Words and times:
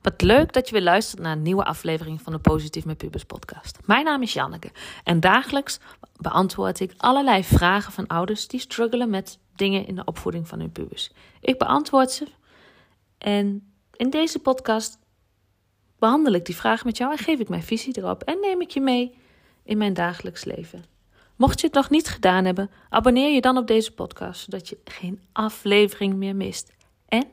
Wat 0.00 0.22
leuk 0.22 0.52
dat 0.52 0.68
je 0.68 0.72
weer 0.72 0.82
luistert 0.82 1.22
naar 1.22 1.32
een 1.32 1.42
nieuwe 1.42 1.64
aflevering 1.64 2.22
van 2.22 2.32
de 2.32 2.38
Positief 2.38 2.84
met 2.84 2.96
Pubers 2.96 3.24
podcast. 3.24 3.78
Mijn 3.84 4.04
naam 4.04 4.22
is 4.22 4.32
Janneke 4.32 4.70
en 5.04 5.20
dagelijks 5.20 5.78
beantwoord 6.16 6.80
ik 6.80 6.94
allerlei 6.96 7.44
vragen 7.44 7.92
van 7.92 8.06
ouders 8.06 8.48
die 8.48 8.60
struggelen 8.60 9.10
met 9.10 9.38
dingen 9.56 9.86
in 9.86 9.94
de 9.94 10.04
opvoeding 10.04 10.48
van 10.48 10.60
hun 10.60 10.72
pubers. 10.72 11.10
Ik 11.40 11.58
beantwoord 11.58 12.10
ze 12.10 12.26
en 13.18 13.72
in 13.96 14.10
deze 14.10 14.38
podcast 14.38 14.98
behandel 15.98 16.32
ik 16.32 16.44
die 16.44 16.56
vraag 16.56 16.84
met 16.84 16.96
jou 16.96 17.12
en 17.12 17.18
geef 17.18 17.38
ik 17.38 17.48
mijn 17.48 17.62
visie 17.62 17.98
erop 17.98 18.22
en 18.22 18.40
neem 18.40 18.60
ik 18.60 18.70
je 18.70 18.80
mee 18.80 19.18
in 19.62 19.78
mijn 19.78 19.94
dagelijks 19.94 20.44
leven. 20.44 20.89
Mocht 21.40 21.60
je 21.60 21.66
het 21.66 21.76
nog 21.76 21.90
niet 21.90 22.08
gedaan 22.08 22.44
hebben, 22.44 22.70
abonneer 22.88 23.34
je 23.34 23.40
dan 23.40 23.56
op 23.56 23.66
deze 23.66 23.92
podcast, 23.92 24.40
zodat 24.40 24.68
je 24.68 24.78
geen 24.84 25.20
aflevering 25.32 26.14
meer 26.14 26.36
mist. 26.36 26.72
En 27.08 27.24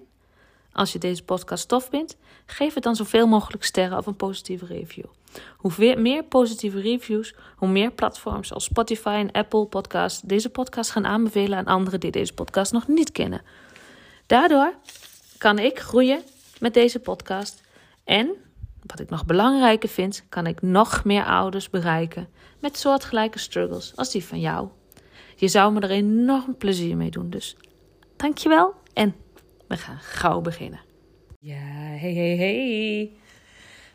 als 0.71 0.91
je 0.91 0.99
deze 0.99 1.23
podcast 1.23 1.67
tof 1.67 1.87
vindt, 1.89 2.17
geef 2.45 2.73
het 2.73 2.83
dan 2.83 2.95
zoveel 2.95 3.27
mogelijk 3.27 3.63
sterren 3.63 3.97
of 3.97 4.05
een 4.05 4.15
positieve 4.15 4.65
review. 4.65 5.05
Hoe 5.57 5.95
meer 5.97 6.23
positieve 6.23 6.79
reviews, 6.79 7.35
hoe 7.55 7.67
meer 7.67 7.91
platforms 7.91 8.53
als 8.53 8.63
Spotify 8.63 9.15
en 9.19 9.31
Apple 9.31 9.65
Podcasts 9.65 10.21
deze 10.21 10.49
podcast 10.49 10.91
gaan 10.91 11.05
aanbevelen 11.05 11.57
aan 11.57 11.65
anderen 11.65 11.99
die 11.99 12.11
deze 12.11 12.33
podcast 12.33 12.71
nog 12.71 12.87
niet 12.87 13.11
kennen. 13.11 13.41
Daardoor 14.25 14.73
kan 15.37 15.59
ik 15.59 15.79
groeien 15.79 16.21
met 16.59 16.73
deze 16.73 16.99
podcast 16.99 17.61
en, 18.03 18.29
wat 18.87 18.99
ik 18.99 19.09
nog 19.09 19.25
belangrijker 19.25 19.89
vind, 19.89 20.25
kan 20.29 20.47
ik 20.47 20.61
nog 20.61 21.03
meer 21.03 21.25
ouders 21.25 21.69
bereiken 21.69 22.27
met 22.59 22.77
soortgelijke 22.77 23.39
struggles 23.39 23.95
als 23.95 24.11
die 24.11 24.25
van 24.25 24.39
jou. 24.39 24.69
Je 25.35 25.47
zou 25.47 25.73
me 25.73 25.79
er 25.79 25.89
enorm 25.89 26.57
plezier 26.57 26.97
mee 26.97 27.09
doen, 27.09 27.29
dus 27.29 27.57
dankjewel 28.15 28.73
en 28.93 29.15
we 29.67 29.77
gaan 29.77 29.99
gauw 29.99 30.41
beginnen. 30.41 30.79
Ja, 31.39 31.55
hey, 31.55 32.13
hey, 32.13 32.35
hey. 32.37 33.11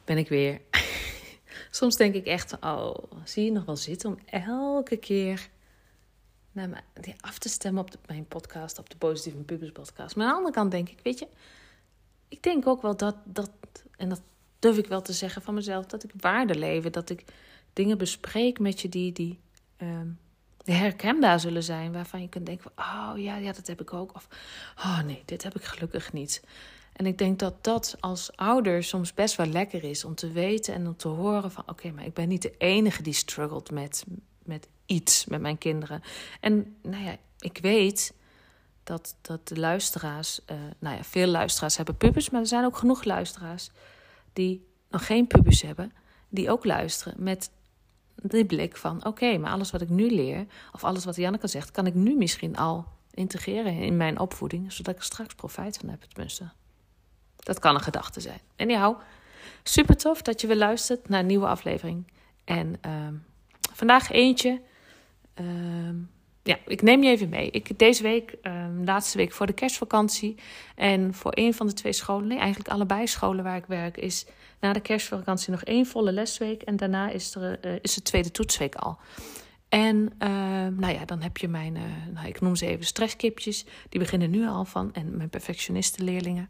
Ben 0.05 0.19
ik 0.19 0.29
weer. 0.29 0.61
Soms 1.71 1.97
denk 1.97 2.15
ik 2.15 2.27
echt, 2.27 2.57
oh, 2.61 2.95
zie 3.25 3.45
je 3.45 3.53
nog 3.53 3.65
wel 3.65 3.77
zitten 3.77 4.11
om 4.11 4.19
elke 4.27 4.97
keer 4.97 5.49
naar 6.53 6.69
me, 6.69 6.77
af 7.21 7.39
te 7.39 7.49
stemmen 7.49 7.83
op 7.83 7.91
mijn 8.07 8.27
podcast, 8.27 8.79
op 8.79 8.91
de 8.91 8.97
Positieve 8.97 9.39
Pubers 9.39 9.73
podcast. 9.73 10.17
Maar 10.17 10.25
aan 10.27 10.31
de 10.31 10.37
andere 10.37 10.55
kant 10.55 10.71
denk 10.71 10.89
ik, 10.89 10.99
weet 11.03 11.19
je, 11.19 11.29
ik 12.29 12.43
denk 12.43 12.67
ook 12.67 12.83
wel 12.83 12.97
dat, 12.97 13.17
dat, 13.25 13.51
en 13.97 14.09
dat 14.09 14.23
durf 14.63 14.79
ik 14.79 14.87
wel 14.87 15.03
te 15.03 15.13
zeggen 15.13 15.43
van 15.43 15.55
mezelf, 15.55 15.87
dat 15.87 16.05
ik 16.05 16.11
waarde 16.17 16.55
leven. 16.55 16.93
Dat 16.93 17.11
ik 17.11 17.25
dingen 17.73 17.99
bespreek 17.99 18.59
met 18.59 18.81
je 18.81 18.89
die, 18.89 19.13
die 19.13 19.41
um, 19.83 20.19
herkenbaar 20.65 21.41
zullen 21.41 21.63
zijn. 21.63 21.93
Waarvan 21.93 22.21
je 22.21 22.29
kunt 22.29 22.47
denken: 22.47 22.71
oh 22.77 23.13
ja, 23.17 23.37
ja, 23.37 23.53
dat 23.53 23.67
heb 23.67 23.81
ik 23.81 23.93
ook. 23.93 24.15
Of 24.15 24.29
oh 24.77 25.03
nee, 25.03 25.23
dit 25.25 25.43
heb 25.43 25.55
ik 25.55 25.65
gelukkig 25.65 26.13
niet. 26.13 26.43
En 26.93 27.07
ik 27.07 27.19
denk 27.19 27.39
dat 27.39 27.65
dat 27.65 27.97
als 28.01 28.37
ouder 28.37 28.85
soms 28.85 29.15
best 29.15 29.37
wel 29.37 29.47
lekker 29.47 29.85
is 29.85 30.05
om 30.05 30.15
te 30.15 30.31
weten 30.31 30.75
en 30.75 30.87
om 30.87 30.97
te 30.97 31.09
horen 31.09 31.51
van 31.51 31.65
oké, 31.67 31.91
maar 31.91 32.05
ik 32.05 32.15
ben 32.15 32.29
niet 32.29 32.43
de 32.43 32.55
enige 32.59 33.03
die 33.03 33.13
struggelt 33.13 33.71
met, 33.71 34.05
met 34.43 34.69
iets 34.87 35.25
met 35.25 35.41
mijn 35.41 35.59
kinderen. 35.59 36.03
En 36.41 36.77
nou 36.83 37.05
ja, 37.05 37.17
ik 37.39 37.59
weet 37.63 38.15
dat, 38.85 39.17
dat 39.21 39.49
de 39.49 39.59
luisteraars, 39.59 40.41
uh, 40.51 40.57
nou 40.79 40.97
ja, 40.97 41.05
veel 41.05 41.27
luisteraars 41.27 41.77
hebben 41.77 41.97
pubers, 41.97 42.31
maar 42.31 42.41
er 42.41 42.47
zijn 42.47 42.65
ook 42.65 42.77
genoeg 42.77 43.05
luisteraars 43.05 43.71
die 44.33 44.67
nog 44.91 45.07
geen 45.07 45.27
pubers 45.27 45.63
hebben, 45.63 45.93
die 46.29 46.51
ook 46.51 46.65
luisteren 46.65 47.15
met 47.23 47.51
die 48.15 48.45
blik 48.45 48.77
van: 48.77 49.05
oké, 49.05 49.39
maar 49.39 49.51
alles 49.51 49.71
wat 49.71 49.81
ik 49.81 49.89
nu 49.89 50.11
leer, 50.11 50.47
of 50.73 50.85
alles 50.85 51.05
wat 51.05 51.17
Janneke 51.17 51.47
zegt, 51.47 51.71
kan 51.71 51.87
ik 51.87 51.95
nu 51.95 52.17
misschien 52.17 52.57
al 52.57 52.87
integreren 53.11 53.73
in 53.73 53.97
mijn 53.97 54.19
opvoeding, 54.19 54.73
zodat 54.73 54.95
ik 54.95 55.01
er 55.01 55.07
straks 55.07 55.35
profijt 55.35 55.77
van 55.77 55.89
heb, 55.89 56.03
tenminste. 56.03 56.51
Dat 57.37 57.59
kan 57.59 57.75
een 57.75 57.81
gedachte 57.81 58.21
zijn. 58.21 58.41
En 58.57 58.69
jou, 58.69 58.97
super 59.63 59.97
tof 59.97 60.23
dat 60.23 60.41
je 60.41 60.47
weer 60.47 60.57
luistert 60.57 61.09
naar 61.09 61.21
een 61.21 61.27
nieuwe 61.27 61.47
aflevering. 61.47 62.13
En 62.45 62.75
uh, 62.87 63.09
vandaag 63.73 64.11
eentje. 64.11 64.61
Uh, 65.41 65.47
ja, 66.43 66.59
ik 66.67 66.83
neem 66.83 67.03
je 67.03 67.11
even 67.11 67.29
mee. 67.29 67.51
Ik, 67.51 67.79
deze 67.79 68.03
week, 68.03 68.35
um, 68.43 68.85
laatste 68.85 69.17
week 69.17 69.33
voor 69.33 69.47
de 69.47 69.53
kerstvakantie. 69.53 70.35
En 70.75 71.15
voor 71.15 71.33
een 71.35 71.55
van 71.55 71.67
de 71.67 71.73
twee 71.73 71.93
scholen, 71.93 72.39
eigenlijk 72.39 72.69
allebei 72.69 73.07
scholen 73.07 73.45
waar 73.45 73.57
ik 73.57 73.67
werk, 73.67 73.97
is 73.97 74.27
na 74.61 74.73
de 74.73 74.81
kerstvakantie 74.81 75.51
nog 75.51 75.63
één 75.63 75.87
volle 75.87 76.13
lesweek. 76.13 76.63
En 76.63 76.77
daarna 76.77 77.11
is, 77.11 77.35
er, 77.35 77.67
uh, 77.67 77.73
is 77.81 77.95
de 77.95 78.03
tweede 78.03 78.31
toetsweek 78.31 78.75
al. 78.75 78.99
En 79.73 79.97
uh, 79.97 80.29
nou 80.77 80.93
ja, 80.93 81.05
dan 81.05 81.23
heb 81.23 81.37
je 81.37 81.49
mijn, 81.49 81.75
uh, 81.75 81.83
nou, 82.15 82.27
ik 82.27 82.41
noem 82.41 82.57
ze 82.57 82.67
even 82.67 82.85
stresskipjes. 82.85 83.65
Die 83.89 84.01
beginnen 84.01 84.31
nu 84.31 84.47
al 84.49 84.65
van, 84.65 84.95
en 84.95 85.17
mijn 85.17 85.29
perfectionistenleerlingen. 85.29 86.49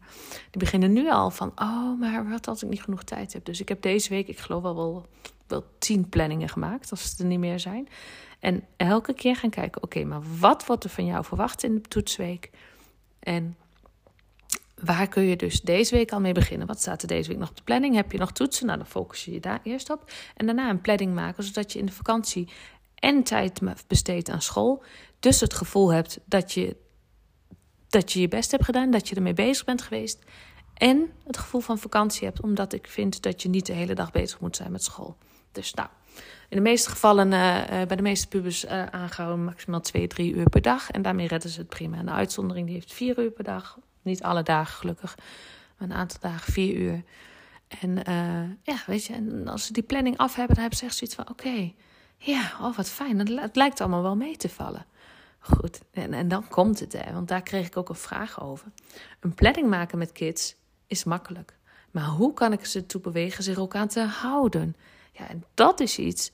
Die 0.51 0.59
beginnen 0.59 0.93
nu 0.93 1.09
al 1.09 1.31
van, 1.31 1.51
oh, 1.55 1.99
maar 1.99 2.29
wat 2.29 2.47
als 2.47 2.63
ik 2.63 2.69
niet 2.69 2.83
genoeg 2.83 3.03
tijd 3.03 3.33
heb. 3.33 3.45
Dus 3.45 3.61
ik 3.61 3.69
heb 3.69 3.81
deze 3.81 4.09
week, 4.09 4.27
ik 4.27 4.37
geloof 4.37 4.61
wel, 4.61 4.75
wel, 4.75 5.05
wel 5.47 5.65
tien 5.79 6.09
planningen 6.09 6.49
gemaakt, 6.49 6.91
als 6.91 7.03
het 7.03 7.19
er 7.19 7.25
niet 7.25 7.39
meer 7.39 7.59
zijn. 7.59 7.87
En 8.39 8.63
elke 8.77 9.13
keer 9.13 9.35
gaan 9.35 9.49
kijken, 9.49 9.83
oké, 9.83 10.03
maar 10.03 10.21
wat 10.39 10.65
wordt 10.65 10.83
er 10.83 10.89
van 10.89 11.05
jou 11.05 11.25
verwacht 11.25 11.63
in 11.63 11.75
de 11.75 11.81
toetsweek? 11.81 12.49
En 13.19 13.55
waar 14.83 15.07
kun 15.07 15.23
je 15.23 15.35
dus 15.35 15.61
deze 15.61 15.95
week 15.95 16.11
al 16.11 16.19
mee 16.19 16.33
beginnen? 16.33 16.67
Wat 16.67 16.81
staat 16.81 17.01
er 17.01 17.07
deze 17.07 17.29
week 17.29 17.37
nog 17.37 17.49
op 17.49 17.57
de 17.57 17.63
planning? 17.63 17.95
Heb 17.95 18.11
je 18.11 18.17
nog 18.17 18.31
toetsen? 18.31 18.65
Nou, 18.65 18.77
dan 18.77 18.87
focus 18.87 19.25
je 19.25 19.31
je 19.31 19.39
daar 19.39 19.59
eerst 19.63 19.89
op. 19.89 20.11
En 20.35 20.45
daarna 20.45 20.69
een 20.69 20.81
planning 20.81 21.13
maken, 21.13 21.43
zodat 21.43 21.73
je 21.73 21.79
in 21.79 21.85
de 21.85 21.91
vakantie 21.91 22.49
en 22.95 23.23
tijd 23.23 23.59
besteedt 23.87 24.29
aan 24.29 24.41
school. 24.41 24.83
Dus 25.19 25.39
het 25.39 25.53
gevoel 25.53 25.93
hebt 25.93 26.19
dat 26.25 26.51
je, 26.51 26.75
dat 27.89 28.11
je 28.11 28.21
je 28.21 28.27
best 28.27 28.51
hebt 28.51 28.65
gedaan, 28.65 28.91
dat 28.91 29.09
je 29.09 29.15
ermee 29.15 29.33
bezig 29.33 29.65
bent 29.65 29.81
geweest. 29.81 30.19
En 30.83 31.11
het 31.25 31.37
gevoel 31.37 31.61
van 31.61 31.77
vakantie 31.77 32.27
hebt, 32.27 32.41
omdat 32.41 32.73
ik 32.73 32.87
vind 32.87 33.21
dat 33.21 33.41
je 33.41 33.49
niet 33.49 33.65
de 33.65 33.73
hele 33.73 33.95
dag 33.95 34.11
bezig 34.11 34.39
moet 34.39 34.55
zijn 34.55 34.71
met 34.71 34.83
school. 34.83 35.17
Dus 35.51 35.73
nou, 35.73 35.89
in 36.49 36.57
de 36.57 36.61
meeste 36.61 36.89
gevallen, 36.89 37.27
uh, 37.27 37.67
bij 37.67 37.95
de 37.95 38.01
meeste 38.01 38.27
pubers 38.27 38.65
uh, 38.65 38.85
aangehouden 38.85 39.45
maximaal 39.45 39.81
2, 39.81 40.07
3 40.07 40.33
uur 40.33 40.49
per 40.49 40.61
dag. 40.61 40.91
En 40.91 41.01
daarmee 41.01 41.27
redden 41.27 41.49
ze 41.49 41.59
het 41.59 41.69
prima. 41.69 41.97
En 41.97 42.05
de 42.05 42.11
uitzondering 42.11 42.65
die 42.65 42.75
heeft 42.75 42.93
4 42.93 43.19
uur 43.19 43.31
per 43.31 43.43
dag. 43.43 43.79
Niet 44.01 44.23
alle 44.23 44.43
dagen 44.43 44.73
gelukkig, 44.73 45.17
maar 45.77 45.89
een 45.89 45.95
aantal 45.95 46.19
dagen 46.19 46.53
4 46.53 46.75
uur. 46.75 47.03
En 47.81 47.95
ja, 48.61 48.75
weet 48.85 49.05
je, 49.05 49.13
en 49.13 49.47
als 49.47 49.65
ze 49.65 49.73
die 49.73 49.83
planning 49.83 50.17
af 50.17 50.35
hebben, 50.35 50.53
dan 50.53 50.61
hebben 50.61 50.79
ze 50.79 50.85
echt 50.85 50.97
zoiets 50.97 51.15
van: 51.15 51.29
oké, 51.29 51.73
ja, 52.17 52.51
oh 52.61 52.75
wat 52.77 52.89
fijn. 52.89 53.37
Het 53.39 53.55
lijkt 53.55 53.81
allemaal 53.81 54.01
wel 54.01 54.15
mee 54.15 54.37
te 54.37 54.49
vallen. 54.49 54.85
Goed, 55.39 55.81
en, 55.91 56.13
en 56.13 56.27
dan 56.27 56.47
komt 56.47 56.79
het, 56.79 56.93
hè, 56.93 57.13
want 57.13 57.27
daar 57.27 57.41
kreeg 57.41 57.67
ik 57.67 57.77
ook 57.77 57.89
een 57.89 57.95
vraag 57.95 58.41
over. 58.41 58.67
Een 59.19 59.33
planning 59.33 59.69
maken 59.69 59.97
met 59.97 60.11
kids 60.11 60.55
is 60.93 61.03
makkelijk. 61.03 61.57
Maar 61.91 62.05
hoe 62.05 62.33
kan 62.33 62.53
ik 62.53 62.65
ze 62.65 62.85
toe 62.85 63.01
bewegen 63.01 63.43
zich 63.43 63.57
ook 63.57 63.75
aan 63.75 63.87
te 63.87 64.01
houden? 64.01 64.75
Ja, 65.11 65.27
en 65.27 65.43
dat 65.53 65.79
is 65.79 65.97
iets 65.97 66.31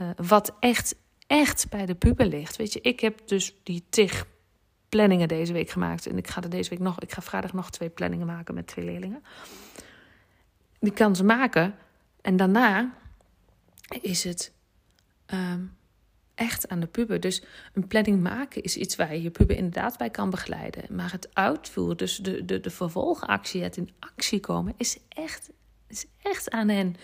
uh, 0.00 0.10
wat 0.16 0.54
echt, 0.60 0.96
echt 1.26 1.68
bij 1.68 1.86
de 1.86 1.94
puber 1.94 2.26
ligt. 2.26 2.56
Weet 2.56 2.72
je, 2.72 2.80
ik 2.80 3.00
heb 3.00 3.28
dus 3.28 3.54
die 3.62 3.84
tig 3.88 4.26
planningen 4.88 5.28
deze 5.28 5.52
week 5.52 5.70
gemaakt. 5.70 6.06
En 6.06 6.18
ik 6.18 6.28
ga 6.28 6.42
er 6.42 6.50
deze 6.50 6.70
week 6.70 6.78
nog, 6.78 7.00
ik 7.00 7.12
ga 7.12 7.22
vrijdag 7.22 7.52
nog 7.52 7.70
twee 7.70 7.88
planningen 7.88 8.26
maken 8.26 8.54
met 8.54 8.66
twee 8.66 8.84
leerlingen. 8.84 9.24
Die 10.80 10.92
kan 10.92 11.16
ze 11.16 11.24
maken. 11.24 11.74
En 12.20 12.36
daarna 12.36 12.94
is 14.00 14.24
het 14.24 14.52
um, 15.26 15.76
echt 16.36 16.68
aan 16.68 16.80
de 16.80 16.86
puber. 16.86 17.20
Dus 17.20 17.42
een 17.72 17.86
planning 17.86 18.22
maken 18.22 18.62
is 18.62 18.76
iets 18.76 18.96
waar 18.96 19.14
je 19.14 19.22
je 19.22 19.30
puber 19.30 19.56
inderdaad 19.56 19.98
bij 19.98 20.10
kan 20.10 20.30
begeleiden. 20.30 20.84
Maar 20.90 21.12
het 21.12 21.28
uitvoeren, 21.32 21.96
dus 21.96 22.16
de, 22.16 22.44
de, 22.44 22.60
de 22.60 22.70
vervolgactie, 22.70 23.62
het 23.62 23.76
in 23.76 23.90
actie 23.98 24.40
komen, 24.40 24.74
is 24.76 24.98
echt, 25.08 25.50
is 25.88 26.06
echt 26.22 26.50
aan 26.50 26.68
hen. 26.68 26.96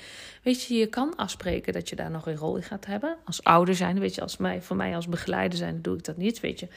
Weet 0.43 0.65
je, 0.65 0.75
je 0.75 0.87
kan 0.87 1.17
afspreken 1.17 1.73
dat 1.73 1.89
je 1.89 1.97
daar 1.97 2.11
nog 2.11 2.27
een 2.27 2.37
rol 2.37 2.57
in 2.57 2.63
gaat 2.63 2.87
hebben. 2.87 3.17
Als 3.25 3.45
ouder 3.45 3.75
zijn, 3.75 3.99
weet 3.99 4.15
je, 4.15 4.21
als 4.21 4.37
mij, 4.37 4.63
voor 4.63 4.77
mij 4.77 4.95
als 4.95 5.09
begeleider 5.09 5.59
zijn, 5.59 5.83
doe 5.83 5.97
ik 5.97 6.05
dat 6.05 6.17
niet. 6.17 6.41
Weet 6.41 6.61
je, 6.61 6.69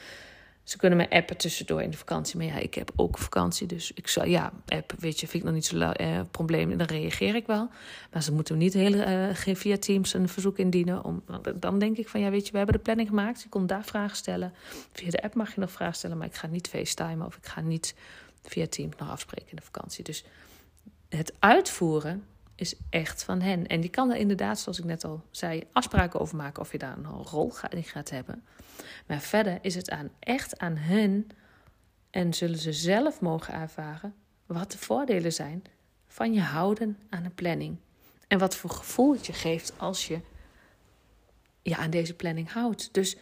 ze 0.66 0.76
kunnen 0.76 0.98
me 0.98 1.10
appen 1.10 1.36
tussendoor 1.36 1.82
in 1.82 1.90
de 1.90 1.96
vakantie. 1.96 2.36
Maar 2.36 2.46
ja, 2.46 2.56
ik 2.56 2.74
heb 2.74 2.92
ook 2.96 3.18
vakantie. 3.18 3.66
Dus 3.66 3.92
ik 3.92 4.08
zou, 4.08 4.28
ja, 4.28 4.52
app, 4.66 4.92
weet 4.98 5.20
je, 5.20 5.26
vind 5.26 5.42
ik 5.42 5.48
nog 5.48 5.54
niet 5.54 5.66
zo'n 5.66 6.02
uh, 6.02 6.20
probleem. 6.30 6.76
Dan 6.78 6.86
reageer 6.86 7.34
ik 7.34 7.46
wel. 7.46 7.68
Maar 8.12 8.22
ze 8.22 8.32
moeten 8.32 8.58
niet 8.58 8.72
hele, 8.72 9.34
uh, 9.46 9.54
via 9.54 9.76
Teams 9.76 10.14
een 10.14 10.28
verzoek 10.28 10.58
indienen. 10.58 11.04
Om, 11.04 11.22
dan 11.54 11.78
denk 11.78 11.96
ik 11.96 12.08
van, 12.08 12.20
ja, 12.20 12.30
weet 12.30 12.46
je, 12.46 12.52
we 12.52 12.56
hebben 12.56 12.76
de 12.76 12.82
planning 12.82 13.08
gemaakt. 13.08 13.42
Je 13.42 13.48
kon 13.48 13.66
daar 13.66 13.84
vragen 13.84 14.16
stellen. 14.16 14.52
Via 14.92 15.10
de 15.10 15.22
app 15.22 15.34
mag 15.34 15.54
je 15.54 15.60
nog 15.60 15.70
vragen 15.70 15.94
stellen. 15.94 16.18
Maar 16.18 16.26
ik 16.26 16.34
ga 16.34 16.46
niet 16.46 16.68
facetimen 16.68 17.26
of 17.26 17.36
ik 17.36 17.46
ga 17.46 17.60
niet 17.60 17.94
via 18.42 18.66
Teams 18.66 18.96
nog 18.98 19.10
afspreken 19.10 19.50
in 19.50 19.56
de 19.56 19.62
vakantie. 19.62 20.04
Dus 20.04 20.24
het 21.08 21.32
uitvoeren 21.38 22.24
is 22.56 22.74
echt 22.90 23.22
van 23.22 23.40
hen. 23.40 23.66
En 23.66 23.80
die 23.80 23.90
kan 23.90 24.10
er 24.10 24.16
inderdaad, 24.16 24.58
zoals 24.58 24.78
ik 24.78 24.84
net 24.84 25.04
al 25.04 25.24
zei, 25.30 25.62
afspraken 25.72 26.20
over 26.20 26.36
maken 26.36 26.62
of 26.62 26.72
je 26.72 26.78
daar 26.78 26.96
een 26.96 27.06
rol 27.06 27.52
in 27.70 27.82
gaat 27.82 28.10
hebben. 28.10 28.44
Maar 29.06 29.20
verder 29.20 29.58
is 29.60 29.74
het 29.74 29.90
aan, 29.90 30.10
echt 30.18 30.58
aan 30.58 30.76
hen 30.76 31.26
en 32.10 32.34
zullen 32.34 32.58
ze 32.58 32.72
zelf 32.72 33.20
mogen 33.20 33.54
ervaren 33.54 34.14
wat 34.46 34.72
de 34.72 34.78
voordelen 34.78 35.32
zijn 35.32 35.64
van 36.06 36.32
je 36.32 36.40
houden 36.40 36.98
aan 37.08 37.24
een 37.24 37.34
planning. 37.34 37.76
En 38.28 38.38
wat 38.38 38.56
voor 38.56 38.70
gevoel 38.70 39.12
het 39.12 39.26
je 39.26 39.32
geeft 39.32 39.72
als 39.76 40.08
je 40.08 40.20
je 41.62 41.76
aan 41.76 41.90
deze 41.90 42.14
planning 42.14 42.52
houdt. 42.52 42.94
Dus 42.94 43.16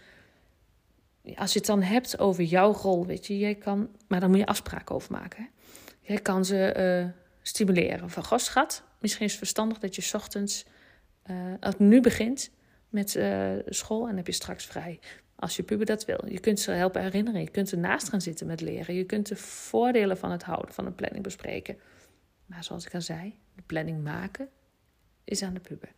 als 1.36 1.52
je 1.52 1.58
het 1.58 1.68
dan 1.68 1.82
hebt 1.82 2.18
over 2.18 2.42
jouw 2.42 2.72
rol, 2.72 3.06
weet 3.06 3.26
je, 3.26 3.38
jij 3.38 3.54
kan, 3.54 3.88
maar 4.06 4.20
dan 4.20 4.30
moet 4.30 4.38
je 4.38 4.46
afspraken 4.46 4.94
over 4.94 5.12
maken. 5.12 5.42
Hè? 5.42 5.48
Jij 6.00 6.20
kan 6.20 6.44
ze 6.44 6.74
uh, 6.76 7.20
stimuleren. 7.42 8.10
Van 8.10 8.24
goh, 8.24 8.38
schat, 8.38 8.82
misschien 9.04 9.24
is 9.24 9.30
het 9.30 9.40
verstandig 9.40 9.78
dat 9.78 9.94
je 9.94 10.10
ochtends, 10.14 10.64
uh, 11.30 11.72
nu 11.78 12.00
begint 12.00 12.50
met 12.88 13.14
uh, 13.14 13.52
school 13.66 14.08
en 14.08 14.16
heb 14.16 14.26
je 14.26 14.32
straks 14.32 14.64
vrij. 14.64 15.00
Als 15.36 15.56
je 15.56 15.62
puber 15.62 15.86
dat 15.86 16.04
wil. 16.04 16.20
Je 16.28 16.40
kunt 16.40 16.60
ze 16.60 16.70
helpen 16.70 17.02
herinneren. 17.02 17.40
Je 17.40 17.50
kunt 17.50 17.72
ernaast 17.72 18.08
gaan 18.08 18.20
zitten 18.20 18.46
met 18.46 18.60
leren. 18.60 18.94
Je 18.94 19.04
kunt 19.04 19.28
de 19.28 19.36
voordelen 19.36 20.16
van 20.16 20.30
het 20.30 20.42
houden 20.42 20.74
van 20.74 20.86
een 20.86 20.94
planning 20.94 21.22
bespreken. 21.22 21.78
Maar 22.46 22.64
zoals 22.64 22.86
ik 22.86 22.94
al 22.94 23.00
zei, 23.00 23.38
de 23.54 23.62
planning 23.66 24.02
maken 24.02 24.48
is 25.24 25.42
aan 25.42 25.54
de 25.54 25.60
puber. 25.60 25.92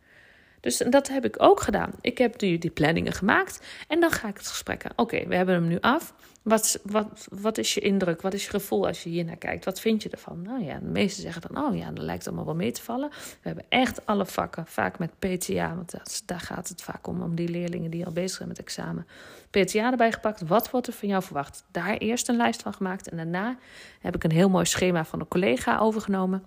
Dus 0.59 0.77
dat 0.77 1.07
heb 1.07 1.25
ik 1.25 1.35
ook 1.43 1.61
gedaan. 1.61 1.91
Ik 2.01 2.17
heb 2.17 2.39
die, 2.39 2.57
die 2.57 2.71
planningen 2.71 3.13
gemaakt 3.13 3.65
en 3.87 3.99
dan 3.99 4.11
ga 4.11 4.27
ik 4.27 4.37
het 4.37 4.47
gesprek 4.47 4.85
aan. 4.85 4.91
Oké, 4.95 5.27
we 5.27 5.35
hebben 5.35 5.55
hem 5.55 5.67
nu 5.67 5.77
af. 5.79 6.13
Wat, 6.41 6.79
wat, 6.83 7.27
wat 7.31 7.57
is 7.57 7.73
je 7.73 7.79
indruk? 7.79 8.21
Wat 8.21 8.33
is 8.33 8.43
je 8.43 8.49
gevoel 8.49 8.87
als 8.87 9.03
je 9.03 9.09
hier 9.09 9.25
naar 9.25 9.37
kijkt? 9.37 9.65
Wat 9.65 9.79
vind 9.79 10.03
je 10.03 10.09
ervan? 10.09 10.41
Nou 10.41 10.63
ja, 10.63 10.79
de 10.79 10.85
meesten 10.85 11.21
zeggen 11.21 11.41
dan, 11.41 11.65
oh 11.65 11.75
ja, 11.75 11.91
dat 11.91 12.03
lijkt 12.03 12.27
allemaal 12.27 12.45
wel 12.45 12.55
mee 12.55 12.71
te 12.71 12.81
vallen. 12.81 13.09
We 13.09 13.47
hebben 13.47 13.65
echt 13.69 14.05
alle 14.05 14.25
vakken, 14.25 14.67
vaak 14.67 14.99
met 14.99 15.19
PTA, 15.19 15.75
want 15.75 15.91
dat, 15.91 16.23
daar 16.25 16.39
gaat 16.39 16.67
het 16.67 16.81
vaak 16.81 17.07
om, 17.07 17.21
om 17.21 17.35
die 17.35 17.49
leerlingen 17.49 17.91
die 17.91 18.05
al 18.05 18.11
bezig 18.11 18.37
zijn 18.37 18.47
met 18.47 18.59
examen. 18.59 19.07
PTA 19.49 19.91
erbij 19.91 20.11
gepakt, 20.11 20.41
wat 20.47 20.69
wordt 20.69 20.87
er 20.87 20.93
van 20.93 21.07
jou 21.07 21.23
verwacht? 21.23 21.65
Daar 21.71 21.97
eerst 21.97 22.29
een 22.29 22.37
lijst 22.37 22.61
van 22.61 22.73
gemaakt 22.73 23.09
en 23.09 23.17
daarna 23.17 23.57
heb 23.99 24.15
ik 24.15 24.23
een 24.23 24.31
heel 24.31 24.49
mooi 24.49 24.65
schema 24.65 25.05
van 25.05 25.19
een 25.19 25.27
collega 25.27 25.77
overgenomen. 25.77 26.43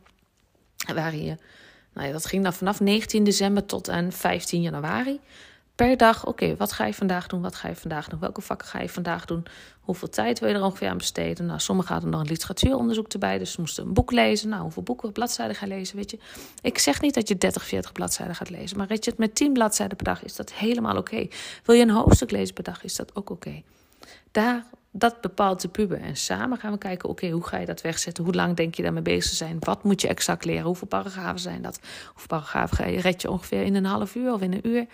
Waarin 0.94 1.24
je 1.24 1.36
nou 1.92 2.06
ja, 2.06 2.12
dat 2.12 2.26
ging 2.26 2.42
dan 2.42 2.52
vanaf 2.52 2.80
19 2.80 3.24
december 3.24 3.66
tot 3.66 3.90
aan 3.90 4.12
15 4.12 4.62
januari. 4.62 5.20
Per 5.74 5.96
dag, 5.96 6.26
oké, 6.26 6.56
wat 6.56 6.72
ga 6.72 6.86
je 6.86 6.94
vandaag 6.94 7.26
doen? 7.26 7.42
Wat 7.42 7.54
ga 7.54 7.68
je 7.68 7.76
vandaag 7.76 8.08
doen? 8.08 8.20
Welke 8.20 8.40
vakken 8.40 8.68
ga 8.68 8.80
je 8.80 8.88
vandaag 8.88 9.24
doen? 9.24 9.46
Hoeveel 9.80 10.08
tijd 10.08 10.38
wil 10.38 10.48
je 10.48 10.54
er 10.54 10.62
ongeveer 10.62 10.88
aan 10.88 10.96
besteden? 10.96 11.46
Nou, 11.46 11.60
sommigen 11.60 11.92
hadden 11.92 12.10
nog 12.10 12.20
een 12.20 12.26
literatuuronderzoek 12.26 13.12
erbij, 13.12 13.38
dus 13.38 13.52
ze 13.52 13.60
moesten 13.60 13.84
een 13.84 13.92
boek 13.92 14.10
lezen. 14.10 14.48
Nou, 14.48 14.62
hoeveel 14.62 14.82
boeken, 14.82 15.12
bladzijden 15.12 15.56
ga 15.56 15.66
je 15.66 15.72
lezen, 15.72 15.96
weet 15.96 16.10
je? 16.10 16.18
Ik 16.62 16.78
zeg 16.78 17.00
niet 17.00 17.14
dat 17.14 17.28
je 17.28 17.38
30, 17.38 17.64
40 17.64 17.92
bladzijden 17.92 18.34
gaat 18.34 18.50
lezen, 18.50 18.76
maar 18.76 18.86
weet 18.86 19.04
je 19.04 19.12
met 19.16 19.34
10 19.34 19.52
bladzijden 19.52 19.96
per 19.96 20.06
dag 20.06 20.24
is 20.24 20.36
dat 20.36 20.52
helemaal 20.52 20.96
oké. 20.96 21.28
Wil 21.64 21.74
je 21.74 21.82
een 21.82 21.90
hoofdstuk 21.90 22.30
lezen 22.30 22.54
per 22.54 22.64
dag, 22.64 22.84
is 22.84 22.96
dat 22.96 23.16
ook 23.16 23.30
oké. 23.30 23.62
Daar 24.30 24.64
dat 24.90 25.20
bepaalt 25.20 25.60
de 25.60 25.68
puber. 25.68 26.00
En 26.00 26.16
samen 26.16 26.58
gaan 26.58 26.72
we 26.72 26.78
kijken, 26.78 27.08
oké, 27.08 27.30
hoe 27.30 27.46
ga 27.46 27.58
je 27.58 27.66
dat 27.66 27.80
wegzetten? 27.80 28.24
Hoe 28.24 28.34
lang 28.34 28.56
denk 28.56 28.74
je 28.74 28.82
daarmee 28.82 29.02
bezig 29.02 29.32
zijn? 29.32 29.56
Wat 29.60 29.84
moet 29.84 30.00
je 30.00 30.08
exact 30.08 30.44
leren? 30.44 30.64
Hoeveel 30.64 30.86
paragrafen 30.86 31.40
zijn 31.40 31.62
dat? 31.62 31.80
Hoeveel 32.06 32.26
paragrafen 32.26 32.76
ga 32.76 32.86
je, 32.86 33.00
red 33.00 33.22
je 33.22 33.30
ongeveer 33.30 33.62
in 33.62 33.74
een 33.74 33.84
half 33.84 34.14
uur 34.14 34.32
of 34.32 34.40
in 34.40 34.52
een 34.52 34.68
uur? 34.68 34.86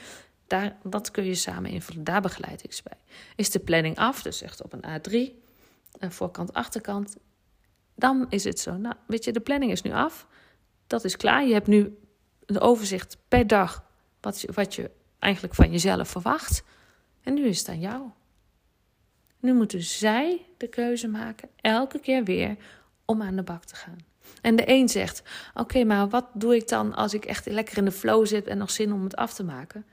Daar, 0.46 0.76
dat 0.82 1.10
kun 1.10 1.24
je 1.24 1.34
samen 1.34 1.70
invullen. 1.70 2.04
Daar 2.04 2.20
begeleid 2.20 2.64
ik 2.64 2.72
ze 2.72 2.82
bij. 2.82 2.98
Is 3.36 3.50
de 3.50 3.58
planning 3.58 3.96
af, 3.98 4.22
dus 4.22 4.42
echt 4.42 4.62
op 4.62 4.72
een 4.72 4.84
A3, 4.84 5.44
een 5.98 6.12
voorkant, 6.12 6.52
achterkant, 6.52 7.16
dan 7.94 8.26
is 8.28 8.44
het 8.44 8.60
zo. 8.60 8.76
Nou, 8.76 8.94
weet 9.06 9.24
je, 9.24 9.32
de 9.32 9.40
planning 9.40 9.72
is 9.72 9.82
nu 9.82 9.92
af. 9.92 10.26
Dat 10.86 11.04
is 11.04 11.16
klaar. 11.16 11.46
Je 11.46 11.52
hebt 11.52 11.66
nu 11.66 11.98
een 12.46 12.60
overzicht 12.60 13.16
per 13.28 13.46
dag 13.46 13.84
wat 14.20 14.40
je, 14.40 14.48
wat 14.52 14.74
je 14.74 14.90
eigenlijk 15.18 15.54
van 15.54 15.70
jezelf 15.70 16.08
verwacht. 16.08 16.62
En 17.22 17.34
nu 17.34 17.46
is 17.46 17.58
het 17.58 17.68
aan 17.68 17.80
jou. 17.80 18.10
Nu 19.46 19.54
moeten 19.54 19.82
zij 19.82 20.46
de 20.56 20.68
keuze 20.68 21.08
maken, 21.08 21.48
elke 21.60 21.98
keer 21.98 22.24
weer, 22.24 22.56
om 23.04 23.22
aan 23.22 23.36
de 23.36 23.42
bak 23.42 23.64
te 23.64 23.74
gaan. 23.74 23.96
En 24.40 24.56
de 24.56 24.62
een 24.66 24.88
zegt: 24.88 25.22
Oké, 25.54 25.84
maar 25.84 26.08
wat 26.08 26.26
doe 26.32 26.56
ik 26.56 26.68
dan 26.68 26.94
als 26.94 27.14
ik 27.14 27.24
echt 27.24 27.46
lekker 27.46 27.76
in 27.76 27.84
de 27.84 27.92
flow 27.92 28.26
zit 28.26 28.46
en 28.46 28.58
nog 28.58 28.70
zin 28.70 28.92
om 28.92 29.04
het 29.04 29.16
af 29.16 29.34
te 29.34 29.44
maken? 29.44 29.84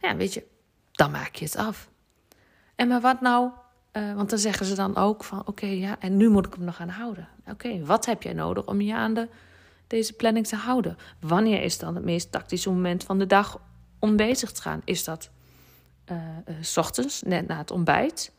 Ja, 0.00 0.16
weet 0.16 0.34
je, 0.34 0.44
dan 0.92 1.10
maak 1.10 1.34
je 1.34 1.44
het 1.44 1.56
af. 1.56 1.90
En 2.74 2.88
maar 2.88 3.00
wat 3.00 3.20
nou? 3.20 3.50
Uh, 3.92 4.14
want 4.14 4.30
dan 4.30 4.38
zeggen 4.38 4.66
ze 4.66 4.74
dan 4.74 4.96
ook 4.96 5.24
van: 5.24 5.46
Oké, 5.46 5.66
ja, 5.66 5.96
en 6.00 6.16
nu 6.16 6.28
moet 6.28 6.46
ik 6.46 6.54
hem 6.54 6.64
nog 6.64 6.80
aan 6.80 6.88
houden. 6.88 7.28
Oké, 7.50 7.84
wat 7.84 8.06
heb 8.06 8.22
jij 8.22 8.32
nodig 8.32 8.66
om 8.66 8.80
je 8.80 8.94
aan 8.94 9.14
de, 9.14 9.28
deze 9.86 10.12
planning 10.12 10.46
te 10.46 10.56
houden? 10.56 10.96
Wanneer 11.20 11.62
is 11.62 11.78
dan 11.78 11.94
het 11.94 12.04
meest 12.04 12.32
tactische 12.32 12.70
moment 12.70 13.04
van 13.04 13.18
de 13.18 13.26
dag 13.26 13.60
om 13.98 14.16
bezig 14.16 14.52
te 14.52 14.62
gaan? 14.62 14.82
Is 14.84 15.04
dat 15.04 15.30
uh, 16.12 16.18
s 16.60 16.76
ochtends, 16.76 17.22
net 17.22 17.46
na 17.46 17.56
het 17.58 17.70
ontbijt? 17.70 18.34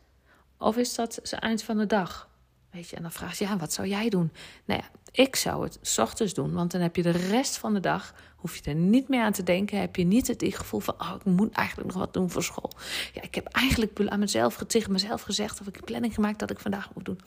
Of 0.58 0.76
is 0.76 0.94
dat 0.94 1.14
het 1.14 1.32
eind 1.32 1.62
van 1.62 1.78
de 1.78 1.86
dag? 1.86 2.28
Weet 2.70 2.88
je, 2.88 2.96
en 2.96 3.02
dan 3.02 3.12
vraag 3.12 3.38
je, 3.38 3.44
ja, 3.44 3.56
wat 3.56 3.72
zou 3.72 3.88
jij 3.88 4.08
doen? 4.08 4.32
Nou 4.64 4.80
ja, 4.80 4.88
ik 5.10 5.36
zou 5.36 5.64
het 5.64 5.78
s 5.82 5.98
ochtends 5.98 6.34
doen, 6.34 6.52
want 6.52 6.70
dan 6.70 6.80
heb 6.80 6.96
je 6.96 7.02
de 7.02 7.10
rest 7.10 7.58
van 7.58 7.74
de 7.74 7.80
dag, 7.80 8.14
hoef 8.36 8.56
je 8.56 8.70
er 8.70 8.74
niet 8.74 9.08
meer 9.08 9.22
aan 9.22 9.32
te 9.32 9.42
denken, 9.42 9.80
heb 9.80 9.96
je 9.96 10.04
niet 10.04 10.26
het 10.26 10.44
gevoel 10.48 10.80
van, 10.80 10.94
oh, 10.98 11.14
ik 11.18 11.24
moet 11.24 11.52
eigenlijk 11.52 11.88
nog 11.88 11.98
wat 11.98 12.14
doen 12.14 12.30
voor 12.30 12.42
school. 12.42 12.70
Ja, 13.12 13.22
ik 13.22 13.34
heb 13.34 13.46
eigenlijk 13.46 14.00
aan 14.06 14.18
mezelf, 14.18 14.56
tegen 14.56 14.92
mezelf 14.92 15.22
gezegd, 15.22 15.60
of 15.60 15.66
ik 15.66 15.76
een 15.76 15.84
planning 15.84 16.14
gemaakt 16.14 16.38
dat 16.38 16.50
ik 16.50 16.58
vandaag 16.58 16.94
moet 16.94 17.04
doen. 17.04 17.20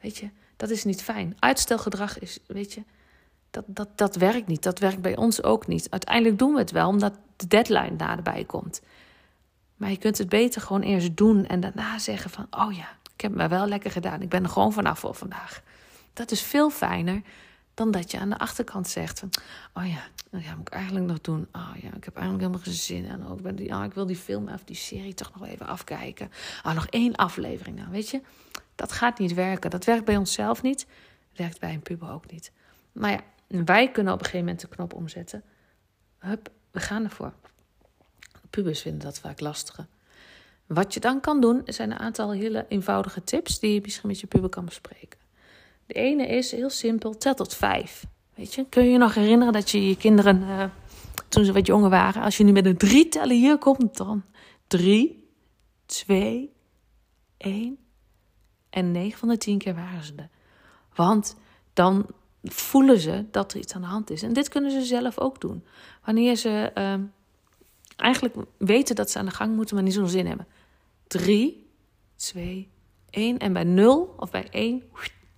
Weet 0.00 0.16
je, 0.16 0.30
dat 0.56 0.70
is 0.70 0.84
niet 0.84 1.02
fijn. 1.02 1.36
Uitstelgedrag 1.38 2.18
is, 2.18 2.38
weet 2.46 2.72
je, 2.72 2.82
dat, 3.50 3.64
dat, 3.66 3.88
dat 3.94 4.16
werkt 4.16 4.46
niet. 4.46 4.62
Dat 4.62 4.78
werkt 4.78 5.02
bij 5.02 5.16
ons 5.16 5.42
ook 5.42 5.66
niet. 5.66 5.90
Uiteindelijk 5.90 6.38
doen 6.38 6.52
we 6.52 6.58
het 6.58 6.70
wel, 6.70 6.88
omdat 6.88 7.14
de 7.36 7.46
deadline 7.46 7.96
naderbij 7.96 8.44
komt. 8.44 8.80
Maar 9.78 9.90
je 9.90 9.96
kunt 9.96 10.18
het 10.18 10.28
beter 10.28 10.60
gewoon 10.60 10.82
eerst 10.82 11.16
doen 11.16 11.46
en 11.46 11.60
daarna 11.60 11.98
zeggen 11.98 12.30
van, 12.30 12.46
oh 12.50 12.72
ja, 12.72 12.88
ik 13.14 13.20
heb 13.20 13.34
me 13.34 13.48
wel 13.48 13.66
lekker 13.66 13.90
gedaan. 13.90 14.22
Ik 14.22 14.28
ben 14.28 14.42
er 14.42 14.48
gewoon 14.48 14.72
vanaf 14.72 14.98
voor 14.98 15.14
vandaag. 15.14 15.62
Dat 16.12 16.30
is 16.30 16.42
veel 16.42 16.70
fijner 16.70 17.22
dan 17.74 17.90
dat 17.90 18.10
je 18.10 18.18
aan 18.18 18.30
de 18.30 18.38
achterkant 18.38 18.88
zegt 18.88 19.18
van, 19.18 19.30
oh 19.74 19.86
ja, 19.86 20.02
dat 20.30 20.56
moet 20.56 20.68
ik 20.68 20.68
eigenlijk 20.68 21.06
nog 21.06 21.20
doen. 21.20 21.48
Oh 21.52 21.70
ja, 21.74 21.88
ik 21.94 22.04
heb 22.04 22.16
eigenlijk 22.16 22.40
helemaal 22.40 22.60
geen 22.60 22.72
zin 22.72 23.04
in. 23.04 23.26
Oh, 23.26 23.36
ik, 23.36 23.42
ben 23.42 23.56
die, 23.56 23.70
oh, 23.70 23.84
ik 23.84 23.92
wil 23.92 24.06
die 24.06 24.16
film 24.16 24.48
of 24.48 24.64
die 24.64 24.76
serie 24.76 25.14
toch 25.14 25.32
nog 25.34 25.48
even 25.48 25.66
afkijken. 25.66 26.30
Oh, 26.62 26.74
nog 26.74 26.86
één 26.86 27.16
aflevering. 27.16 27.76
Nou, 27.76 27.90
weet 27.90 28.08
je, 28.08 28.20
dat 28.74 28.92
gaat 28.92 29.18
niet 29.18 29.34
werken. 29.34 29.70
Dat 29.70 29.84
werkt 29.84 30.04
bij 30.04 30.16
onszelf 30.16 30.62
niet. 30.62 30.86
Werkt 31.36 31.60
bij 31.60 31.74
een 31.74 31.82
puber 31.82 32.10
ook 32.10 32.30
niet. 32.30 32.52
Maar 32.92 33.10
ja, 33.10 33.20
wij 33.64 33.90
kunnen 33.90 34.12
op 34.12 34.18
een 34.18 34.24
gegeven 34.24 34.46
moment 34.46 34.60
de 34.60 34.68
knop 34.68 34.94
omzetten. 34.94 35.44
Hup, 36.18 36.50
we 36.70 36.80
gaan 36.80 37.04
ervoor. 37.04 37.32
Pubers 38.50 38.80
vinden 38.80 39.00
dat 39.00 39.18
vaak 39.18 39.40
lastiger. 39.40 39.86
Wat 40.66 40.94
je 40.94 41.00
dan 41.00 41.20
kan 41.20 41.40
doen, 41.40 41.62
zijn 41.64 41.90
een 41.90 41.98
aantal 41.98 42.32
hele 42.32 42.66
eenvoudige 42.68 43.24
tips 43.24 43.58
die 43.58 43.74
je 43.74 43.80
misschien 43.80 44.08
met 44.08 44.20
je 44.20 44.26
puber 44.26 44.50
kan 44.50 44.64
bespreken. 44.64 45.18
De 45.86 45.94
ene 45.94 46.26
is 46.26 46.50
heel 46.50 46.70
simpel, 46.70 47.16
tel 47.16 47.34
tot 47.34 47.54
vijf. 47.54 48.06
Weet 48.34 48.54
je, 48.54 48.66
kun 48.68 48.84
je 48.84 48.90
je 48.90 48.98
nog 48.98 49.14
herinneren 49.14 49.52
dat 49.52 49.70
je 49.70 49.88
je 49.88 49.96
kinderen, 49.96 50.42
uh, 50.42 50.64
toen 51.28 51.44
ze 51.44 51.52
wat 51.52 51.66
jonger 51.66 51.90
waren, 51.90 52.22
als 52.22 52.36
je 52.36 52.44
nu 52.44 52.52
met 52.52 52.66
een 52.66 52.76
drie 52.76 53.08
tellen 53.08 53.36
hier 53.36 53.58
komt, 53.58 53.96
dan 53.96 54.22
drie, 54.66 55.28
twee, 55.86 56.52
één. 57.36 57.78
En 58.70 58.92
negen 58.92 59.18
van 59.18 59.28
de 59.28 59.38
tien 59.38 59.58
keer 59.58 59.74
waren 59.74 60.04
ze 60.04 60.12
er. 60.16 60.28
Want 60.94 61.36
dan 61.72 62.06
voelen 62.42 62.98
ze 62.98 63.24
dat 63.30 63.52
er 63.52 63.58
iets 63.58 63.74
aan 63.74 63.80
de 63.80 63.86
hand 63.86 64.10
is. 64.10 64.22
En 64.22 64.32
dit 64.32 64.48
kunnen 64.48 64.70
ze 64.70 64.82
zelf 64.82 65.18
ook 65.18 65.40
doen. 65.40 65.64
Wanneer 66.04 66.36
ze 66.36 66.70
uh, 66.74 66.94
eigenlijk 68.00 68.34
weten 68.58 68.94
dat 68.94 69.10
ze 69.10 69.18
aan 69.18 69.24
de 69.24 69.30
gang 69.30 69.56
moeten, 69.56 69.74
maar 69.74 69.84
niet 69.84 69.94
zo'n 69.94 70.08
zin 70.08 70.26
hebben. 70.26 70.46
Drie, 71.06 71.70
twee, 72.16 72.68
één. 73.10 73.38
En 73.38 73.52
bij 73.52 73.64
nul 73.64 74.14
of 74.16 74.30
bij 74.30 74.48
één, 74.50 74.82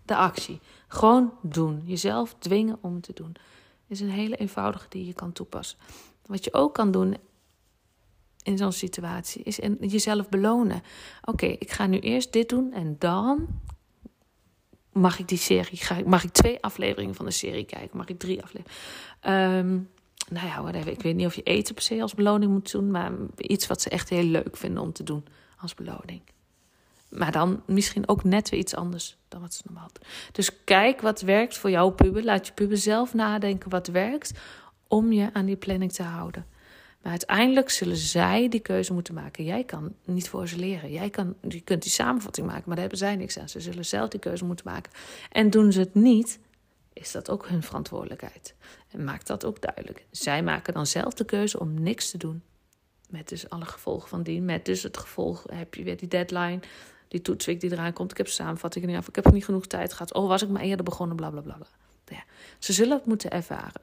de 0.04 0.16
actie. 0.16 0.60
Gewoon 0.88 1.32
doen. 1.42 1.82
Jezelf 1.84 2.34
dwingen 2.38 2.78
om 2.80 3.00
te 3.00 3.12
doen. 3.12 3.36
is 3.86 4.00
een 4.00 4.10
hele 4.10 4.36
eenvoudige 4.36 4.86
die 4.88 5.06
je 5.06 5.14
kan 5.14 5.32
toepassen. 5.32 5.78
Wat 6.26 6.44
je 6.44 6.54
ook 6.54 6.74
kan 6.74 6.90
doen 6.90 7.16
in 8.42 8.58
zo'n 8.58 8.72
situatie 8.72 9.42
is 9.42 9.58
jezelf 9.80 10.28
belonen. 10.28 10.82
Oké, 11.24 11.46
ik 11.46 11.70
ga 11.70 11.86
nu 11.86 11.98
eerst 11.98 12.32
dit 12.32 12.48
doen 12.48 12.72
en 12.72 12.96
dan 12.98 13.48
mag 14.92 15.18
ik 15.18 15.28
die 15.28 15.38
serie, 15.38 16.04
mag 16.06 16.24
ik 16.24 16.30
twee 16.30 16.62
afleveringen 16.62 17.14
van 17.14 17.24
de 17.24 17.30
serie 17.30 17.64
kijken, 17.64 17.96
mag 17.96 18.08
ik 18.08 18.18
drie 18.18 18.42
afleveringen. 18.42 19.56
Um, 19.56 19.90
nou 20.28 20.46
ja, 20.46 20.62
whatever. 20.62 20.92
Ik 20.92 21.02
weet 21.02 21.16
niet 21.16 21.26
of 21.26 21.34
je 21.34 21.42
eten 21.42 21.74
per 21.74 21.82
se 21.82 22.02
als 22.02 22.14
beloning 22.14 22.52
moet 22.52 22.72
doen, 22.72 22.90
maar 22.90 23.12
iets 23.36 23.66
wat 23.66 23.80
ze 23.80 23.90
echt 23.90 24.08
heel 24.08 24.24
leuk 24.24 24.56
vinden 24.56 24.82
om 24.82 24.92
te 24.92 25.02
doen 25.02 25.24
als 25.58 25.74
beloning. 25.74 26.20
Maar 27.08 27.32
dan 27.32 27.62
misschien 27.66 28.08
ook 28.08 28.24
net 28.24 28.48
weer 28.48 28.60
iets 28.60 28.74
anders 28.74 29.16
dan 29.28 29.40
wat 29.40 29.54
ze 29.54 29.62
normaal 29.64 29.88
doen. 29.92 30.08
Dus 30.32 30.64
kijk 30.64 31.00
wat 31.00 31.20
werkt 31.20 31.56
voor 31.56 31.70
jouw 31.70 31.90
puber. 31.90 32.24
Laat 32.24 32.46
je 32.46 32.52
puber 32.52 32.78
zelf 32.78 33.14
nadenken 33.14 33.70
wat 33.70 33.86
werkt 33.86 34.32
om 34.88 35.12
je 35.12 35.30
aan 35.32 35.46
die 35.46 35.56
planning 35.56 35.92
te 35.92 36.02
houden. 36.02 36.46
Maar 37.02 37.10
uiteindelijk 37.10 37.70
zullen 37.70 37.96
zij 37.96 38.48
die 38.48 38.60
keuze 38.60 38.92
moeten 38.92 39.14
maken. 39.14 39.44
Jij 39.44 39.64
kan 39.64 39.94
niet 40.04 40.28
voor 40.28 40.48
ze 40.48 40.56
leren. 40.56 40.92
Jij 40.92 41.10
kan, 41.10 41.34
je 41.48 41.60
kunt 41.60 41.82
die 41.82 41.90
samenvatting 41.90 42.46
maken, 42.46 42.62
maar 42.66 42.74
daar 42.76 42.88
hebben 42.88 42.98
zij 42.98 43.16
niks 43.16 43.38
aan. 43.38 43.48
Ze 43.48 43.60
zullen 43.60 43.84
zelf 43.84 44.08
die 44.08 44.20
keuze 44.20 44.44
moeten 44.44 44.66
maken. 44.68 44.92
En 45.30 45.50
doen 45.50 45.72
ze 45.72 45.80
het 45.80 45.94
niet, 45.94 46.38
is 47.00 47.12
dat 47.12 47.30
ook 47.30 47.48
hun 47.48 47.62
verantwoordelijkheid. 47.62 48.54
En 48.90 49.04
maak 49.04 49.26
dat 49.26 49.44
ook 49.44 49.60
duidelijk. 49.60 50.06
Zij 50.10 50.42
maken 50.42 50.74
dan 50.74 50.86
zelf 50.86 51.14
de 51.14 51.24
keuze 51.24 51.60
om 51.60 51.82
niks 51.82 52.10
te 52.10 52.18
doen. 52.18 52.42
Met 53.08 53.28
dus 53.28 53.50
alle 53.50 53.64
gevolgen 53.64 54.08
van 54.08 54.22
die. 54.22 54.40
Met 54.40 54.64
dus 54.64 54.82
het 54.82 54.96
gevolg, 54.96 55.44
heb 55.52 55.74
je 55.74 55.82
weer 55.82 55.96
die 55.96 56.08
deadline, 56.08 56.60
die 57.08 57.22
toetsweek 57.22 57.60
die 57.60 57.72
eraan 57.72 57.92
komt. 57.92 58.10
Ik 58.10 58.16
heb 58.16 58.28
samenvatting 58.28 58.86
niet 58.86 58.96
af, 58.96 59.08
ik 59.08 59.14
heb 59.14 59.32
niet 59.32 59.44
genoeg 59.44 59.66
tijd 59.66 59.92
gehad. 59.92 60.14
Oh, 60.14 60.28
was 60.28 60.42
ik 60.42 60.48
maar 60.48 60.62
eerder 60.62 60.84
begonnen, 60.84 61.16
bla 61.16 61.30
bla 61.30 61.40
bla. 61.40 61.58
Ja, 62.04 62.24
ze 62.58 62.72
zullen 62.72 62.96
het 62.96 63.06
moeten 63.06 63.30
ervaren. 63.30 63.82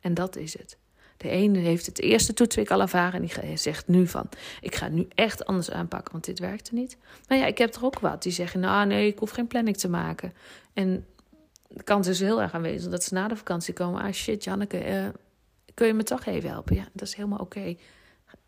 En 0.00 0.14
dat 0.14 0.36
is 0.36 0.58
het. 0.58 0.78
De 1.16 1.28
ene 1.28 1.58
heeft 1.58 1.86
het 1.86 2.00
eerste 2.00 2.32
toetsweek 2.32 2.70
al 2.70 2.80
ervaren 2.80 3.20
en 3.20 3.26
die 3.26 3.56
zegt 3.56 3.88
nu 3.88 4.06
van... 4.06 4.28
ik 4.60 4.74
ga 4.74 4.88
nu 4.88 5.08
echt 5.14 5.44
anders 5.44 5.70
aanpakken, 5.70 6.12
want 6.12 6.24
dit 6.24 6.38
werkte 6.38 6.74
niet. 6.74 6.96
Nou 7.26 7.40
ja, 7.40 7.46
ik 7.46 7.58
heb 7.58 7.74
er 7.74 7.84
ook 7.84 7.98
wat 7.98 8.22
die 8.22 8.32
zeggen... 8.32 8.60
nou 8.60 8.86
nee, 8.86 9.06
ik 9.06 9.18
hoef 9.18 9.30
geen 9.30 9.46
planning 9.46 9.76
te 9.76 9.88
maken. 9.88 10.32
En 10.72 11.06
de 11.72 11.82
kans 11.82 12.06
is 12.06 12.20
heel 12.20 12.42
erg 12.42 12.54
aanwezig 12.54 12.90
dat 12.90 13.04
ze 13.04 13.14
na 13.14 13.28
de 13.28 13.36
vakantie 13.36 13.74
komen... 13.74 14.02
ah 14.02 14.12
shit, 14.12 14.44
Janneke, 14.44 14.88
uh, 14.88 15.08
kun 15.74 15.86
je 15.86 15.94
me 15.94 16.02
toch 16.02 16.24
even 16.24 16.50
helpen? 16.50 16.74
Ja, 16.76 16.88
dat 16.92 17.08
is 17.08 17.14
helemaal 17.14 17.38
oké. 17.38 17.76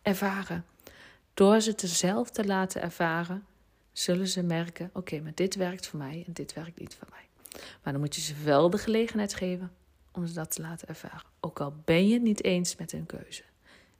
Ervaren. 0.02 0.64
Door 1.34 1.60
ze 1.60 1.74
te 1.74 1.86
zelf 1.86 2.30
te 2.30 2.44
laten 2.44 2.82
ervaren... 2.82 3.44
zullen 3.92 4.28
ze 4.28 4.42
merken, 4.42 4.90
oké, 4.92 5.20
maar 5.20 5.34
dit 5.34 5.54
werkt 5.54 5.86
voor 5.86 5.98
mij 5.98 6.24
en 6.26 6.32
dit 6.32 6.52
werkt 6.52 6.78
niet 6.78 6.94
voor 6.94 7.08
mij. 7.10 7.28
Maar 7.82 7.92
dan 7.92 8.02
moet 8.02 8.14
je 8.14 8.20
ze 8.20 8.34
wel 8.44 8.70
de 8.70 8.78
gelegenheid 8.78 9.34
geven 9.34 9.72
om 10.12 10.26
ze 10.26 10.34
dat 10.34 10.50
te 10.50 10.62
laten 10.62 10.88
ervaren. 10.88 11.30
Ook 11.40 11.60
al 11.60 11.74
ben 11.84 12.08
je 12.08 12.14
het 12.14 12.22
niet 12.22 12.44
eens 12.44 12.76
met 12.76 12.92
hun 12.92 13.06
keuze. 13.06 13.42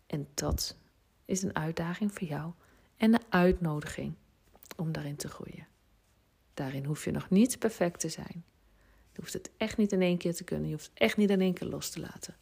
En 0.07 0.29
dat 0.35 0.77
is 1.25 1.43
een 1.43 1.57
uitdaging 1.57 2.13
voor 2.13 2.29
jou 2.29 2.53
en 2.97 3.15
een 3.15 3.25
uitnodiging 3.29 4.15
om 4.77 4.93
daarin 4.93 5.17
te 5.17 5.29
groeien. 5.29 5.67
Daarin 6.55 6.85
hoef 6.85 7.05
je 7.05 7.11
nog 7.11 7.31
niet 7.31 7.59
perfect 7.59 8.01
te 8.01 8.09
zijn. 8.09 8.45
Je 9.13 9.21
hoeft 9.21 9.33
het 9.33 9.51
echt 9.57 9.77
niet 9.77 9.93
in 9.93 10.03
één 10.03 10.19
keer 10.19 10.35
te 10.35 10.45
kunnen. 10.45 10.67
Je 10.67 10.75
hoeft 10.75 10.91
het 10.91 10.99
echt 10.99 11.17
niet 11.17 11.31
in 11.31 11.41
één 11.41 11.55
keer 11.55 11.69
los 11.69 11.91
te 11.91 12.01
laten. 12.01 12.37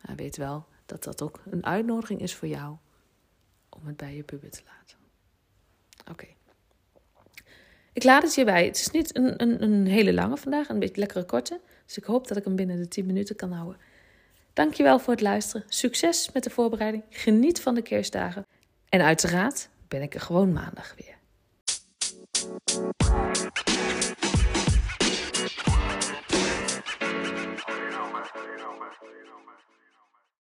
Maar 0.00 0.16
weet 0.16 0.36
wel 0.36 0.66
dat 0.86 1.04
dat 1.04 1.22
ook 1.22 1.40
een 1.50 1.66
uitnodiging 1.66 2.20
is 2.20 2.34
voor 2.34 2.48
jou 2.48 2.76
om 3.68 3.86
het 3.86 3.96
bij 3.96 4.16
je 4.16 4.22
puber 4.22 4.50
te 4.50 4.62
laten. 4.66 4.96
Oké. 6.10 6.26
Ik 7.92 8.04
laat 8.04 8.22
het 8.22 8.34
hierbij. 8.34 8.64
Het 8.64 8.76
is 8.76 8.90
niet 8.90 9.16
een, 9.16 9.42
een, 9.42 9.62
een 9.62 9.86
hele 9.86 10.12
lange 10.12 10.36
vandaag, 10.36 10.68
een 10.68 10.78
beetje 10.78 11.00
lekkere 11.00 11.24
korte. 11.24 11.60
Dus 11.86 11.96
ik 11.96 12.04
hoop 12.04 12.28
dat 12.28 12.36
ik 12.36 12.44
hem 12.44 12.56
binnen 12.56 12.76
de 12.76 12.88
10 12.88 13.06
minuten 13.06 13.36
kan 13.36 13.52
houden. 13.52 13.80
Dankjewel 14.52 14.98
voor 14.98 15.12
het 15.12 15.22
luisteren. 15.22 15.66
Succes 15.68 16.32
met 16.32 16.44
de 16.44 16.50
voorbereiding. 16.50 17.02
Geniet 17.10 17.60
van 17.60 17.74
de 17.74 17.82
kerstdagen. 17.82 18.46
En 18.88 19.00
uiteraard 19.00 19.68
ben 19.88 20.02
ik 20.02 20.14
er 20.14 20.20
gewoon 20.20 20.52
maandag 20.52 20.94
weer. 20.96 21.20